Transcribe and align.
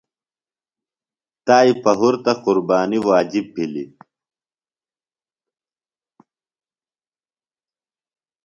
تائی 1.45 1.71
پہُرتہ 1.83 2.33
قربانیۡ 2.43 3.03
واجب 3.07 3.45
بِھلیۡ۔ 3.53 3.91